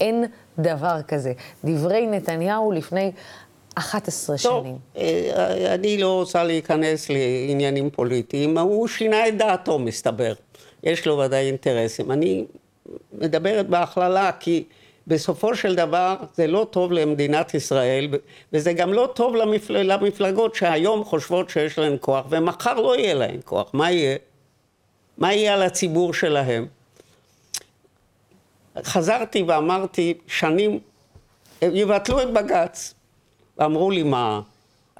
אין 0.00 0.24
דבר 0.58 1.02
כזה. 1.08 1.32
דברי 1.64 2.06
נתניהו 2.06 2.72
לפני 2.72 3.12
11 3.74 4.36
טוב, 4.42 4.64
שנים. 4.64 4.78
אה, 4.96 5.74
אני 5.74 5.98
לא 5.98 6.14
רוצה 6.14 6.44
להיכנס 6.44 7.10
לעניינים 7.10 7.90
פוליטיים, 7.90 8.58
הוא 8.58 8.88
שינה 8.88 9.28
את 9.28 9.36
דעתו, 9.38 9.78
מסתבר. 9.78 10.32
יש 10.82 11.06
לו 11.06 11.18
ודאי 11.18 11.46
אינטרסים. 11.46 12.10
אני 12.10 12.44
מדברת 13.12 13.68
בהכללה, 13.68 14.30
כי 14.40 14.64
בסופו 15.06 15.54
של 15.54 15.74
דבר 15.74 16.16
זה 16.34 16.46
לא 16.46 16.66
טוב 16.70 16.92
למדינת 16.92 17.54
ישראל, 17.54 18.08
וזה 18.52 18.72
גם 18.72 18.92
לא 18.92 19.12
טוב 19.14 19.36
למפל... 19.36 19.82
למפלגות 19.82 20.54
שהיום 20.54 21.04
חושבות 21.04 21.50
שיש 21.50 21.78
להן 21.78 21.96
כוח, 22.00 22.26
ומחר 22.30 22.74
לא 22.74 22.96
יהיה 22.98 23.14
להן 23.14 23.40
כוח. 23.44 23.70
מה 23.72 23.90
יהיה? 23.90 24.16
מה 25.18 25.34
יהיה 25.34 25.54
על 25.54 25.62
הציבור 25.62 26.14
שלהם? 26.14 26.66
חזרתי 28.82 29.42
ואמרתי, 29.42 30.14
שנים, 30.26 30.78
יבטלו 31.62 32.22
את 32.22 32.32
בג"ץ. 32.32 32.94
ואמרו 33.60 33.90
לי, 33.90 34.02
מה, 34.02 34.40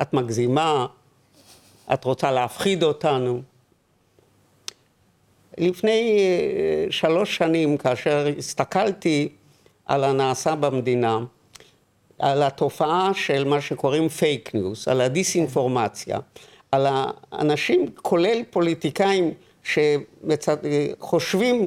את 0.03 0.13
מגזימה? 0.13 0.87
את 1.93 2.05
רוצה 2.05 2.31
להפחיד 2.31 2.83
אותנו? 2.83 3.43
לפני 5.59 6.19
אה, 6.19 6.87
שלוש 6.91 7.37
שנים, 7.37 7.77
כאשר 7.77 8.27
הסתכלתי 8.39 9.29
על 9.87 10.05
הנעשה 10.05 10.55
במדינה, 10.55 11.19
על 12.19 12.43
התופעה 12.43 13.11
של 13.15 13.45
מה 13.45 13.61
שקוראים 13.61 14.09
fake 14.09 14.55
news, 14.55 14.89
על 14.89 15.01
הדיסאינפורמציה, 15.01 16.19
על 16.73 16.87
האנשים, 16.91 17.87
כולל 18.03 18.43
פוליטיקאים, 18.51 19.35
שחושבים. 19.65 21.67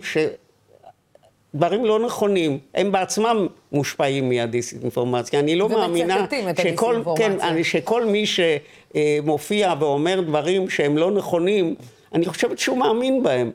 דברים 1.55 1.86
לא 1.86 2.00
נכונים, 2.00 2.60
הם 2.74 2.91
בעצמם 2.91 3.48
מושפעים 3.72 4.29
מהדיסאינפורמציה. 4.29 5.39
אני 5.39 5.55
לא 5.55 5.69
מאמינה 5.69 6.25
שכל, 6.63 7.01
כן, 7.17 7.39
אני, 7.41 7.63
שכל 7.63 8.05
מי 8.05 8.24
שמופיע 8.25 9.74
ואומר 9.79 10.22
דברים 10.22 10.69
שהם 10.69 10.98
לא 10.98 11.12
נכונים, 11.12 11.75
אני 12.13 12.25
חושבת 12.25 12.60
שהוא 12.60 12.77
מאמין 12.77 13.24
בהם. 13.24 13.51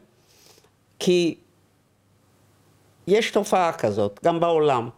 כי 0.99 1.35
יש 3.07 3.31
תופעה 3.31 3.73
כזאת, 3.73 4.21
גם 4.25 4.40
בעולם. 4.40 4.88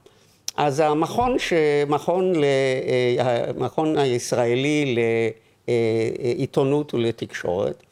אז 0.56 0.80
המכון, 0.80 1.36
שמכון, 1.38 2.32
המכון 3.18 3.98
הישראלי 3.98 4.96
לעיתונות 5.68 6.94
ולתקשורת, 6.94 7.82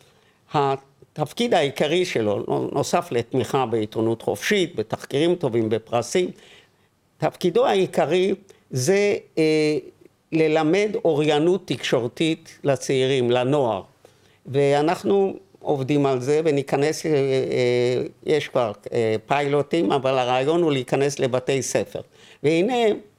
התפקיד 1.18 1.54
העיקרי 1.54 2.04
שלו, 2.04 2.44
נוסף 2.72 3.08
לתמיכה 3.12 3.66
בעיתונות 3.66 4.22
חופשית, 4.22 4.76
בתחקירים 4.76 5.34
טובים, 5.34 5.68
בפרסים, 5.68 6.30
תפקידו 7.18 7.66
העיקרי 7.66 8.34
זה 8.70 9.16
אה, 9.38 9.78
ללמד 10.32 10.90
אוריינות 11.04 11.62
תקשורתית 11.64 12.58
לצעירים, 12.64 13.30
לנוער. 13.30 13.82
ואנחנו 14.46 15.36
עובדים 15.60 16.06
על 16.06 16.20
זה 16.20 16.40
וניכנס, 16.44 17.06
אה, 17.06 17.12
יש 18.26 18.48
כבר 18.48 18.72
אה, 18.92 19.16
פיילוטים, 19.26 19.92
אבל 19.92 20.18
הרעיון 20.18 20.62
הוא 20.62 20.72
להיכנס 20.72 21.18
לבתי 21.18 21.62
ספר. 21.62 22.00
והנה, 22.42 22.74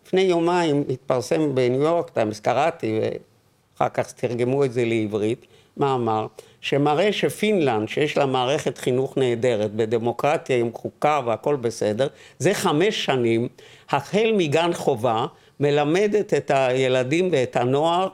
לפני 0.05 0.21
יומיים 0.21 0.83
התפרסם 0.89 1.55
בניו 1.55 1.81
יורק 1.81 2.09
טיימס, 2.09 2.39
קראתי, 2.39 2.99
ואחר 2.99 3.89
כך 3.89 4.11
תרגמו 4.11 4.65
את 4.65 4.73
זה 4.73 4.85
לעברית, 4.85 5.45
מאמר, 5.77 6.27
שמראה 6.61 7.13
שפינלנד, 7.13 7.89
שיש 7.89 8.17
לה 8.17 8.25
מערכת 8.25 8.77
חינוך 8.77 9.17
נהדרת, 9.17 9.73
בדמוקרטיה 9.73 10.57
עם 10.57 10.69
חוקה 10.73 11.21
והכל 11.25 11.55
בסדר, 11.55 12.07
זה 12.39 12.53
חמש 12.53 13.05
שנים, 13.05 13.47
החל 13.89 14.31
מגן 14.37 14.73
חובה, 14.73 15.25
מלמדת 15.59 16.33
את 16.33 16.51
הילדים 16.53 17.29
ואת 17.31 17.55
הנוער 17.55 18.07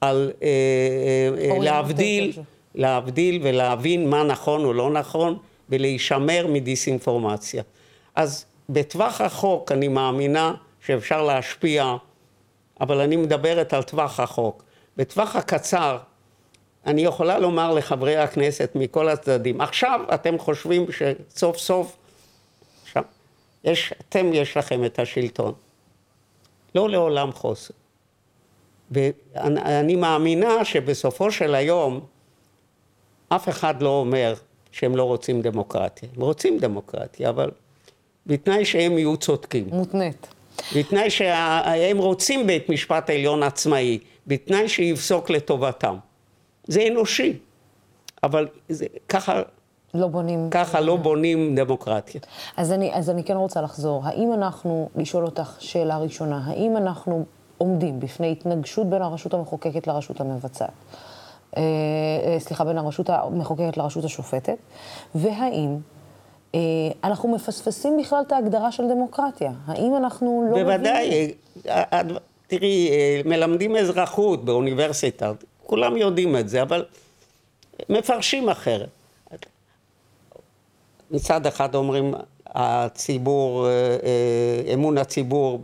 על 0.00 0.32
אה, 0.42 0.48
אה, 1.38 1.58
להבדיל, 1.58 2.32
להבדיל 2.74 3.40
ולהבין 3.42 4.10
מה 4.10 4.22
נכון 4.22 4.64
או 4.64 4.72
לא 4.72 4.90
נכון, 4.90 5.38
ולהישמר 5.68 6.46
מדיסאינפורמציה. 6.48 7.62
אז 8.14 8.44
בטווח 8.68 9.20
רחוק 9.20 9.72
אני 9.72 9.88
מאמינה 9.88 10.54
שאפשר 10.86 11.22
להשפיע, 11.22 11.96
אבל 12.80 13.00
אני 13.00 13.16
מדברת 13.16 13.72
על 13.72 13.82
טווח 13.82 14.20
רחוק. 14.20 14.62
בטווח 14.96 15.36
הקצר, 15.36 15.98
אני 16.86 17.02
יכולה 17.02 17.38
לומר 17.38 17.74
לחברי 17.74 18.16
הכנסת 18.16 18.70
מכל 18.74 19.08
הצדדים, 19.08 19.60
עכשיו 19.60 20.00
אתם 20.14 20.38
חושבים 20.38 20.86
שסוף 20.92 21.58
סוף, 21.58 21.96
עכשיו, 22.82 23.02
יש, 23.64 23.92
אתם 24.08 24.32
יש 24.32 24.56
לכם 24.56 24.84
את 24.84 24.98
השלטון. 24.98 25.52
לא 26.74 26.88
לעולם 26.88 27.32
חוסר. 27.32 27.74
ואני 28.90 29.96
מאמינה 29.96 30.64
שבסופו 30.64 31.30
של 31.30 31.54
היום, 31.54 32.00
אף 33.28 33.48
אחד 33.48 33.82
לא 33.82 33.88
אומר 33.88 34.34
שהם 34.72 34.96
לא 34.96 35.04
רוצים 35.04 35.42
דמוקרטיה. 35.42 36.08
הם 36.16 36.22
רוצים 36.22 36.58
דמוקרטיה, 36.58 37.28
אבל 37.28 37.50
בתנאי 38.26 38.64
שהם 38.64 38.98
יהיו 38.98 39.16
צודקים. 39.16 39.68
מותנית. 39.70 40.26
בתנאי 40.76 41.10
שהם 41.10 41.98
רוצים 41.98 42.46
בית 42.46 42.68
משפט 42.68 43.10
עליון 43.10 43.42
עצמאי, 43.42 43.98
בתנאי 44.26 44.68
שיפסוק 44.68 45.30
לטובתם. 45.30 45.96
זה 46.66 46.86
אנושי, 46.90 47.38
אבל 48.22 48.48
זה, 48.68 48.86
ככה... 49.08 49.42
לא 49.94 50.06
בונים... 50.06 50.50
ככה 50.50 50.80
לא 50.80 50.96
בונים 50.96 51.54
דמוקרטיה. 51.54 52.20
אז 52.56 52.72
אני, 52.72 52.94
אז 52.94 53.10
אני 53.10 53.24
כן 53.24 53.36
רוצה 53.36 53.60
לחזור. 53.60 54.02
האם 54.04 54.32
אנחנו, 54.34 54.88
לשאול 54.96 55.24
אותך 55.24 55.56
שאלה 55.58 55.98
ראשונה, 55.98 56.42
האם 56.44 56.76
אנחנו 56.76 57.24
עומדים 57.58 58.00
בפני 58.00 58.32
התנגשות 58.32 58.86
בין 58.86 59.02
הרשות 59.02 59.34
המחוקקת 59.34 59.86
לרשות 59.86 60.20
המבצעת? 60.20 60.70
אה, 61.56 61.62
אה, 62.24 62.36
סליחה, 62.40 62.64
בין 62.64 62.78
הרשות 62.78 63.10
המחוקקת 63.10 63.76
לרשות 63.76 64.04
השופטת, 64.04 64.56
והאם 65.14 65.76
אה, 66.54 66.60
אנחנו 67.04 67.28
מפספסים 67.28 67.96
בכלל 68.00 68.22
את 68.26 68.32
ההגדרה 68.32 68.72
של 68.72 68.88
דמוקרטיה? 68.88 69.52
האם 69.66 69.96
אנחנו 69.96 70.44
לא 70.50 70.62
בוודאי, 70.62 71.08
מבינים? 71.08 71.30
בוודאי. 71.64 72.18
תראי, 72.46 72.90
מלמדים 73.24 73.76
אזרחות 73.76 74.44
באוניברסיטה, 74.44 75.32
כולם 75.72 75.96
יודעים 75.96 76.36
את 76.36 76.48
זה, 76.48 76.62
אבל 76.62 76.84
מפרשים 77.88 78.48
אחרת. 78.48 78.88
מצד 81.10 81.46
אחד 81.46 81.74
אומרים, 81.74 82.14
הציבור, 82.46 83.66
אמון 84.74 84.98
הציבור 84.98 85.58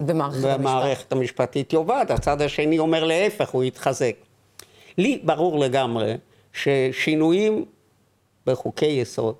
במערכת, 0.00 0.58
במערכת 0.58 1.12
המשפטית 1.12 1.72
יאבד, 1.72 2.06
הצד 2.08 2.42
השני 2.42 2.78
אומר 2.78 3.04
להפך, 3.04 3.48
הוא 3.48 3.64
יתחזק. 3.64 4.14
לי 4.98 5.20
ברור 5.24 5.58
לגמרי 5.58 6.14
ששינויים 6.52 7.64
בחוקי 8.46 8.86
יסוד 8.86 9.34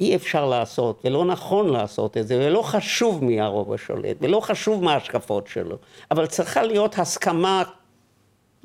אי 0.00 0.16
אפשר 0.16 0.46
לעשות, 0.46 1.00
ולא 1.04 1.24
נכון 1.24 1.70
לעשות 1.70 2.16
את 2.16 2.28
זה, 2.28 2.38
ולא 2.38 2.62
חשוב 2.62 3.24
מי 3.24 3.40
הרוב 3.40 3.72
השולט, 3.72 4.16
ולא 4.20 4.40
חשוב 4.40 4.84
מה 4.84 4.92
ההשקפות 4.92 5.46
שלו, 5.46 5.76
אבל 6.10 6.26
צריכה 6.26 6.62
להיות 6.62 6.98
הסכמה 6.98 7.62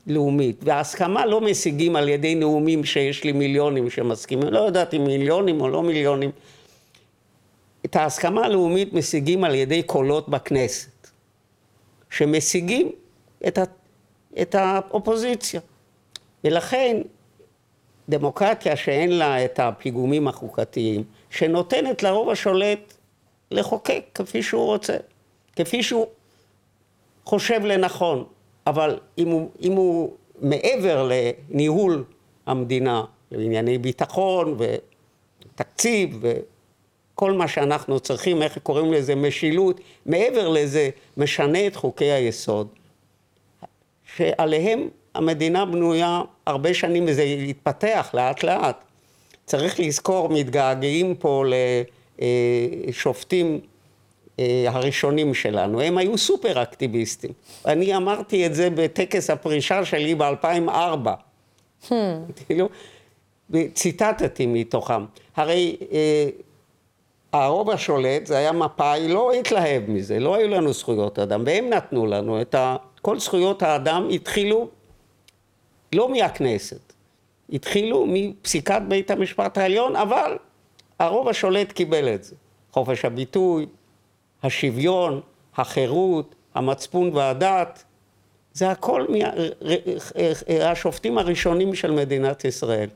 לאומית, 0.08 0.62
וההסכמה 0.64 1.26
לא 1.26 1.42
משיגים 1.42 1.96
על 1.96 2.10
ידי 2.10 2.36
נאומים 2.36 2.86
שיש 2.86 3.24
לי 3.24 3.32
מיליונים 3.32 3.90
שמסכימים, 3.90 4.48
לא 4.48 4.60
יודעת 4.60 4.94
אם 4.94 5.04
מיליונים 5.04 5.62
או 5.62 5.70
לא 5.70 5.84
מיליונים, 5.84 6.32
את 7.86 7.96
ההסכמה 7.96 8.46
הלאומית 8.46 8.94
משיגים 8.94 9.44
על 9.44 9.56
ידי 9.56 9.84
קולות 9.84 10.30
בכנסת, 10.30 11.08
שמשיגים 12.10 12.92
את, 13.48 13.58
ה, 13.58 13.64
את 14.42 14.56
האופוזיציה. 14.56 15.62
ולכן 16.44 17.02
דמוקרטיה 18.10 18.76
שאין 18.76 19.12
לה 19.12 19.46
את 19.46 19.60
הפיגומים 19.60 20.28
החוקתיים, 20.28 21.04
שנותנת 21.34 22.04
לרוב 22.04 22.30
השולט 22.30 22.94
לחוקק 23.52 24.04
כפי 24.16 24.44
שהוא 24.44 24.66
רוצה, 24.66 24.98
כפי 25.56 25.84
שהוא 25.84 26.06
חושב 27.26 27.66
לנכון, 27.66 28.24
אבל 28.68 29.00
אם 29.18 29.28
הוא, 29.28 29.50
אם 29.62 29.72
הוא 29.72 30.14
מעבר 30.42 31.10
לניהול 31.10 32.04
המדינה, 32.46 33.04
לענייני 33.32 33.78
ביטחון 33.78 34.58
ותקציב 34.58 36.20
וכל 36.22 37.32
מה 37.32 37.48
שאנחנו 37.48 38.00
צריכים, 38.00 38.42
איך 38.42 38.58
קוראים 38.58 38.94
לזה 38.94 39.16
משילות, 39.16 39.80
מעבר 40.06 40.50
לזה 40.50 40.90
משנה 41.18 41.68
את 41.68 41.76
חוקי 41.76 42.12
היסוד, 42.12 42.68
שעליהם 44.16 44.90
המדינה 45.16 45.66
בנויה 45.66 46.22
הרבה 46.46 46.74
שנים 46.74 47.06
וזה 47.08 47.24
יתפתח 47.24 48.10
לאט 48.14 48.44
לאט. 48.44 48.84
צריך 49.46 49.80
לזכור, 49.80 50.30
מתגעגעים 50.30 51.16
פה 51.16 51.44
לשופטים 52.88 53.60
אה, 54.40 54.66
הראשונים 54.68 55.34
שלנו, 55.34 55.82
הם 55.82 55.98
היו 55.98 56.18
סופר 56.18 56.64
אקטיביסטים. 56.64 57.32
אני 57.66 57.96
אמרתי 57.96 58.46
את 58.46 58.56
זה 58.56 58.70
בטקס 58.70 59.30
הפרישה 59.30 59.86
שלי 59.86 60.16
ב-2004. 60.16 61.08
Hmm. 61.90 61.94
כאילו, 62.46 62.70
ציטטתי 63.74 64.46
מתוכם. 64.46 65.06
הרי 65.36 65.78
אה, 65.92 66.30
הרוב 67.34 67.70
השולט, 67.70 68.26
זה 68.26 68.38
היה 68.38 68.52
מפא"י, 68.52 69.08
לא 69.08 69.32
התלהב 69.32 69.84
מזה, 69.88 70.20
לא 70.20 70.36
היו 70.36 70.48
לנו 70.48 70.74
זכויות 70.74 71.20
אדם, 71.20 71.44
והם 71.46 71.70
נתנו 71.70 72.06
לנו 72.06 72.42
את 72.42 72.56
ה... 72.56 72.76
כל 73.02 73.20
זכויות 73.20 73.64
האדם 73.64 74.08
התחילו 74.12 74.68
לא 75.94 76.10
מהכנסת, 76.10 76.94
התחילו 77.50 78.06
מפסיקת 78.08 78.82
בית 78.88 79.12
המשפט 79.12 79.58
העליון, 79.58 79.96
אבל 79.96 80.38
הרוב 81.00 81.28
השולט 81.28 81.72
קיבל 81.72 82.16
את 82.16 82.24
זה. 82.24 82.36
חופש 82.72 83.06
הביטוי, 83.06 83.66
השוויון, 84.44 85.22
החירות, 85.56 86.36
המצפון 86.56 87.10
והדת, 87.14 87.84
זה 88.54 88.72
הכל 88.72 89.06
מהשופטים 90.60 91.18
הראשונים 91.18 91.76
של 91.76 91.92
מדינת 91.92 92.46
ישראל, 92.46 92.90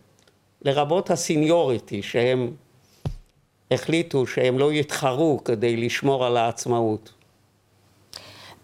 לרבות 0.61 1.11
הסיניוריטי 1.11 2.01
שהם 2.01 2.51
החליטו 3.71 4.27
שהם 4.27 4.59
לא 4.59 4.73
יתחרו 4.73 5.39
כדי 5.45 5.77
לשמור 5.77 6.25
על 6.25 6.37
העצמאות. 6.37 7.13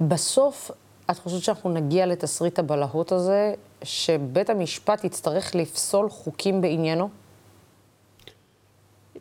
בסוף, 0.01 0.71
את 1.11 1.19
חושבת 1.19 1.43
שאנחנו 1.43 1.69
נגיע 1.69 2.05
לתסריט 2.05 2.59
הבלהות 2.59 3.11
הזה, 3.11 3.53
שבית 3.83 4.49
המשפט 4.49 5.03
יצטרך 5.03 5.55
לפסול 5.55 6.09
חוקים 6.09 6.61
בעניינו? 6.61 7.09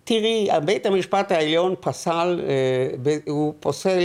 תראי, 0.04 0.48
בית 0.64 0.86
המשפט 0.86 1.32
העליון 1.32 1.74
פסל, 1.80 2.40
אה, 2.48 3.16
הוא 3.26 3.54
פוסל 3.60 4.00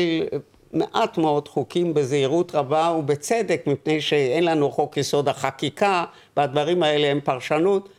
מעט 0.73 1.17
מאוד 1.17 1.47
חוקים 1.47 1.93
בזהירות 1.93 2.55
רבה 2.55 2.95
ובצדק, 2.99 3.63
מפני 3.67 4.01
שאין 4.01 4.43
לנו 4.43 4.71
חוק 4.71 4.97
יסוד 4.97 5.29
החקיקה, 5.29 6.05
והדברים 6.37 6.83
האלה 6.83 7.07
הם 7.07 7.19
פרשנות. 7.23 7.89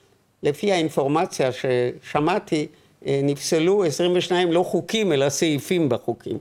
לפי 0.42 0.72
האינפורמציה 0.72 1.50
ששמעתי, 1.52 2.66
אה, 3.06 3.20
נפסלו 3.22 3.84
22 3.84 4.52
לא 4.52 4.62
חוקים, 4.62 5.12
אלא 5.12 5.28
סעיפים 5.28 5.88
בחוקים. 5.88 6.38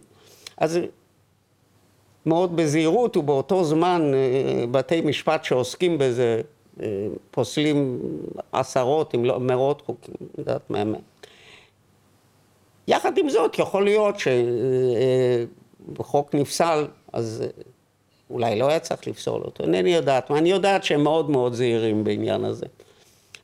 אז 0.57 0.79
מאוד 2.27 2.55
בזהירות, 2.55 3.17
ובאותו 3.17 3.63
זמן 3.63 4.11
אה, 4.13 4.67
בתי 4.71 5.01
משפט 5.01 5.43
שעוסקים 5.43 5.97
בזה 5.97 6.41
פוסלים 7.31 7.99
עשרות, 8.51 9.15
אם 9.15 9.25
לא 9.25 9.39
מאות 9.39 9.81
חוקים, 9.81 10.15
יודעת 10.37 10.69
מה. 10.69 10.83
יחד 12.87 13.17
עם 13.17 13.29
זאת, 13.29 13.59
יכול 13.59 13.83
להיות 13.83 14.15
שחוק 15.97 16.35
נפסל, 16.35 16.87
אז 17.13 17.43
אולי 18.29 18.59
לא 18.59 18.69
היה 18.69 18.79
צריך 18.79 19.07
לפסול 19.07 19.41
אותו, 19.41 19.63
אינני 19.63 19.93
יודעת 19.93 20.29
מה, 20.29 20.37
אני 20.37 20.49
יודעת 20.49 20.83
שהם 20.83 21.03
מאוד 21.03 21.29
מאוד 21.29 21.53
זהירים 21.53 22.03
בעניין 22.03 22.45
הזה. 22.45 22.65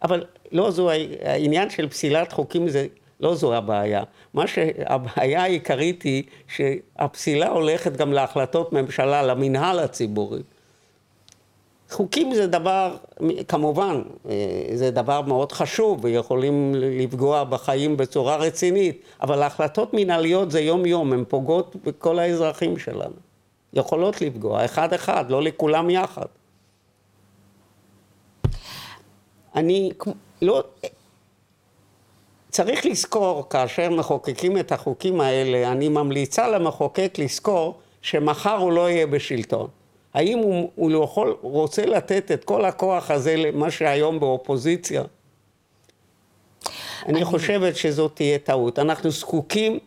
אבל 0.02 0.26
לא 0.52 0.72
זו, 0.72 0.89
העניין 1.22 1.69
של 1.69 1.89
פסילת 1.89 2.32
חוקים 2.32 2.69
זה, 2.69 2.88
לא 3.24 3.36
זו 3.36 3.54
הבעיה. 3.54 4.04
מה 4.34 4.48
שהבעיה 4.48 5.44
העיקרית 5.44 6.02
היא 6.02 6.24
שהפסילה 6.48 7.50
הולכת 7.50 7.98
גם 7.98 8.14
להחלטות 8.14 8.74
ממשלה, 8.74 9.22
למנהל 9.22 9.80
הציבורי. 9.80 10.42
חוקים 11.90 12.34
זה 12.34 12.48
דבר, 12.48 12.96
כמובן, 13.48 14.02
אה, 14.30 14.36
זה 14.74 14.92
דבר 14.92 15.22
מאוד 15.22 15.52
חשוב 15.52 16.06
ויכולים 16.06 16.76
לפגוע 16.76 17.44
בחיים 17.44 17.98
בצורה 17.98 18.36
רצינית, 18.36 19.02
אבל 19.22 19.44
החלטות 19.44 19.90
מנהליות 19.94 20.52
זה 20.52 20.60
יום-יום, 20.60 21.14
הן 21.14 21.24
פוגעות 21.28 21.76
בכל 21.84 22.20
האזרחים 22.20 22.78
שלנו. 22.78 23.16
יכולות 23.74 24.22
לפגוע, 24.22 24.66
אחד-אחד, 24.66 25.26
לא 25.30 25.42
לכולם 25.42 25.90
יחד. 25.90 26.26
אני 29.56 29.92
לא... 30.42 30.64
צריך 32.54 32.86
לזכור, 32.86 33.50
כאשר 33.50 33.89
מחוקקים 33.89 34.58
את 34.58 34.72
החוקים 34.72 35.22
האלה, 35.22 35.72
אני 35.72 35.89
ממליצה 35.89 36.48
למחוקק 36.48 37.16
לזכור 37.18 37.80
שמחר 38.02 38.56
הוא 38.56 38.72
לא 38.72 38.89
יהיה 38.89 39.08
בשלטון. 39.08 39.68
האם 40.13 40.38
הוא, 40.38 40.72
הוא 40.76 40.92
לא 40.92 41.04
יכול, 41.04 41.38
רוצה 41.42 41.86
לתת 41.86 42.32
את 42.32 42.44
כל 42.44 42.66
הכוח 42.66 43.12
הזה 43.12 43.36
למה 43.36 43.72
שהיום 43.72 44.20
באופוזיציה? 44.20 45.04
אני 47.06 47.26
חושבת 47.26 47.76
שזאת 47.76 48.16
תהיה 48.16 48.38
טעות. 48.38 48.80
אנחנו 48.80 49.12
זקוקים 49.12 49.80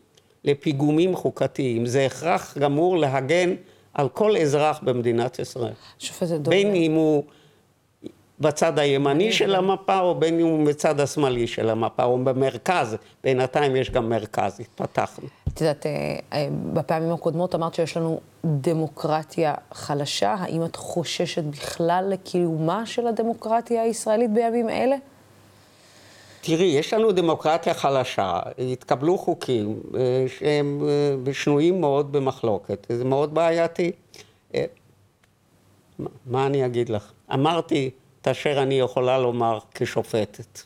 לפיגומים 0.45 1.17
חוקתיים. 1.17 1.87
זה 1.87 2.07
הכרח 2.07 2.59
גמור 2.59 2.99
להגן 2.99 3.55
על 3.95 4.09
כל 4.09 4.37
אזרח 4.37 4.81
במדינת 4.83 5.39
ישראל. 5.39 5.73
שופטת 5.99 6.31
דורנר. 6.31 6.51
בין 6.51 6.75
אם 6.75 6.93
הוא 6.93 7.25
בצד 8.41 8.79
הימני 8.79 9.33
של 9.33 9.55
המפה, 9.55 10.01
או 10.01 10.15
בין 10.15 10.41
אם 10.41 10.47
הוא 10.47 10.67
בצד 10.67 11.01
השמאלי 11.01 11.47
של 11.47 11.71
המפה, 11.71 12.05
או 12.05 12.19
במרכז. 12.25 12.97
בינתיים 13.25 13.77
יש 13.77 13.91
גם 13.91 14.09
מרכז, 14.09 14.61
התפתחנו. 14.61 15.29
את 15.49 15.61
יודעת, 15.61 15.87
אה, 15.87 15.93
אה, 16.33 16.49
בפעמים 16.73 17.13
הקודמות 17.13 17.55
אמרת 17.55 17.75
שיש 17.75 17.97
לנו 17.97 18.21
דמוקרטיה 18.45 19.55
חלשה. 19.73 20.35
האם 20.39 20.65
את 20.65 20.77
חוששת 20.77 21.45
בכלל 21.45 22.05
לקיומה 22.11 22.87
של 22.87 23.07
הדמוקרטיה 23.07 23.83
הישראלית 23.83 24.31
בימים 24.33 24.71
אלה? 24.71 24.97
תראי, 26.41 26.65
יש 26.67 26.93
לנו 26.93 27.13
דמוקרטיה 27.13 27.75
חלשה, 27.75 28.41
התקבלו 28.73 29.19
חוקים 29.19 29.81
אה, 29.95 30.25
שהם 30.39 30.89
שנויים 31.33 31.81
מאוד 31.81 32.13
במחלוקת, 32.13 32.87
זה 32.89 33.05
מאוד 33.05 33.35
בעייתי. 33.35 33.93
מה 36.27 36.47
אני 36.47 36.67
אגיד 36.67 36.89
לך? 36.89 37.13
אמרתי 37.35 37.91
את 38.27 38.31
אשר 38.31 38.63
אני 38.63 38.75
יכולה 38.75 39.19
לומר 39.19 39.59
כשופטת. 39.75 40.61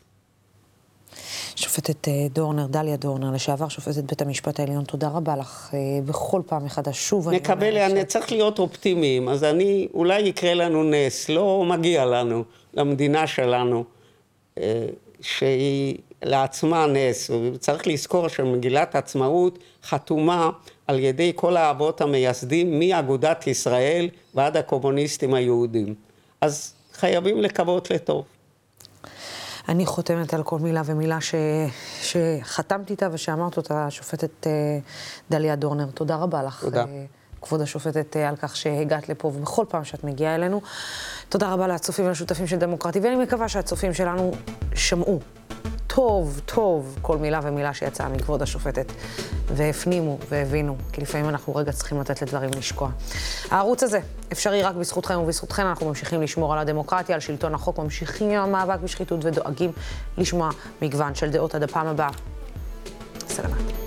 שופטת 1.57 2.09
אה, 2.09 2.27
דורנר, 2.33 2.67
דליה 2.67 2.97
דורנר, 2.97 3.31
לשעבר 3.31 3.69
שופטת 3.69 4.05
בית 4.05 4.23
המשפט 4.23 4.61
העליון, 4.61 4.85
תודה 4.85 5.09
רבה 5.09 5.37
לך 5.37 5.71
אה, 5.75 5.79
בכל 6.07 6.43
פעם 6.47 6.65
מחדש. 6.65 7.09
שוב 7.09 7.29
אני 7.29 7.37
נקבל, 7.37 7.77
אני 7.77 8.05
צריך 8.05 8.33
להיות 8.33 8.59
אופטימיים, 8.59 9.29
אז 9.29 9.45
אני, 9.45 9.89
אולי 9.95 10.21
יקרה 10.21 10.55
לנו 10.55 10.85
נס, 10.85 11.29
לא 11.29 11.65
מגיע 11.69 12.05
לנו, 12.05 12.45
למדינה 12.75 13.27
שלנו, 13.27 13.85
אה, 14.59 14.87
שהיא 15.21 15.99
לעצמה 16.23 16.87
נס. 16.87 17.31
צריך 17.59 17.87
לזכור 17.87 18.29
שמגילת 18.29 18.95
עצמאות 18.95 19.59
חתומה 19.85 20.51
על 20.87 20.99
ידי 20.99 21.33
כל 21.35 21.57
האבות 21.57 22.01
המייסדים, 22.01 22.79
מאגודת 22.79 23.47
ישראל 23.47 24.09
ועד 24.35 24.57
הקומוניסטים 24.57 25.35
היהודים. 25.35 25.95
אז 26.41 26.75
חייבים 27.01 27.41
לקוות 27.41 27.91
לטוב. 27.91 28.25
אני 29.69 29.87
חותמת 29.87 30.35
על 30.35 30.43
כל 30.43 30.59
מילה 30.59 30.83
ומילה 30.85 31.21
ש... 31.21 31.35
שחתמת 32.03 32.91
איתה 32.91 33.09
ושאמרת 33.13 33.57
אותה, 33.57 33.87
השופטת 33.87 34.47
אה, 34.47 34.53
דליה 35.31 35.57
דורנר. 35.57 35.87
תודה 35.95 36.17
רבה 36.17 36.43
לך. 36.43 36.61
תודה. 36.61 36.85
אה, 36.85 37.05
כבוד 37.43 37.61
השופטת, 37.61 38.17
על 38.17 38.37
כך 38.37 38.57
שהגעת 38.57 39.09
לפה 39.09 39.29
ובכל 39.29 39.65
פעם 39.69 39.85
שאת 39.85 40.05
מגיעה 40.05 40.35
אלינו. 40.35 40.61
תודה 41.29 41.53
רבה 41.53 41.69
לצופים 41.69 42.07
ולשותפים 42.07 42.47
של 42.47 42.57
דמוקרטי, 42.57 43.01
ואני 43.01 43.17
מקווה 43.17 43.49
שהצופים 43.49 43.95
שלנו 43.95 44.33
שמעו 44.75 45.21
טוב, 45.95 46.41
טוב, 46.45 46.99
כל 47.03 47.19
מילה 47.19 47.41
ומילה 47.43 47.75
שיצאה 47.75 48.09
מכבוד 48.09 48.43
השופטת, 48.43 48.93
והפנימו 49.47 50.19
והבינו, 50.29 50.77
כי 50.93 51.01
לפעמים 51.01 51.29
אנחנו 51.29 51.57
רגע 51.57 51.73
צריכים 51.73 52.01
לתת 52.01 52.23
לדברים 52.23 52.51
לשקוע. 52.57 52.91
הערוץ 53.51 53.83
הזה 53.83 54.01
אפשרי 54.33 54.63
רק 54.63 54.75
בזכותכם 54.75 55.19
ובזכותכם, 55.19 55.63
אנחנו 55.63 55.89
ממשיכים 55.89 56.23
לשמור 56.23 56.53
על 56.53 56.59
הדמוקרטיה, 56.59 57.15
על 57.15 57.21
שלטון 57.21 57.55
החוק, 57.55 57.79
ממשיכים 57.79 58.31
עם 58.31 58.41
המאבק 58.41 58.81
בשחיתות 58.81 59.25
ודואגים 59.25 59.73
לשמוע 60.19 60.51
מגוון 60.83 61.15
של 61.15 61.31
דעות 61.31 61.55
עד 61.55 61.63
הפעם 61.63 61.87
הבאה. 61.87 62.11
סלמת. 63.29 63.80